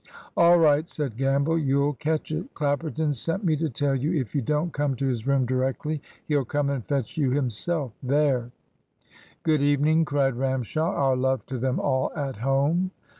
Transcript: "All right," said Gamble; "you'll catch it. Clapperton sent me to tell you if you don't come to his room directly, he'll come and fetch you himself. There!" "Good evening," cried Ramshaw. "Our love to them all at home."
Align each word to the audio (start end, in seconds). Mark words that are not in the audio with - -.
"All 0.35 0.57
right," 0.57 0.89
said 0.89 1.15
Gamble; 1.15 1.59
"you'll 1.59 1.93
catch 1.93 2.31
it. 2.31 2.51
Clapperton 2.55 3.13
sent 3.13 3.43
me 3.43 3.55
to 3.57 3.69
tell 3.69 3.93
you 3.93 4.19
if 4.19 4.33
you 4.33 4.41
don't 4.41 4.73
come 4.73 4.95
to 4.95 5.05
his 5.05 5.27
room 5.27 5.45
directly, 5.45 6.01
he'll 6.25 6.43
come 6.43 6.71
and 6.71 6.83
fetch 6.83 7.17
you 7.17 7.29
himself. 7.29 7.91
There!" 8.01 8.49
"Good 9.43 9.61
evening," 9.61 10.05
cried 10.05 10.33
Ramshaw. 10.37 10.95
"Our 10.95 11.15
love 11.15 11.45
to 11.45 11.59
them 11.59 11.79
all 11.79 12.11
at 12.15 12.37
home." 12.37 12.89